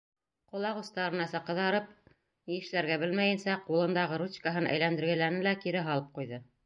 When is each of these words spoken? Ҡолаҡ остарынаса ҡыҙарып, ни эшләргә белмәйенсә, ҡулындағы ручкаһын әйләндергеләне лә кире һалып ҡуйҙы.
Ҡолаҡ 0.53 0.77
остарынаса 0.79 1.41
ҡыҙарып, 1.49 1.91
ни 2.51 2.57
эшләргә 2.61 2.97
белмәйенсә, 3.03 3.59
ҡулындағы 3.67 4.19
ручкаһын 4.23 4.71
әйләндергеләне 4.73 5.49
лә 5.51 5.55
кире 5.67 5.89
һалып 5.91 6.11
ҡуйҙы. 6.19 6.43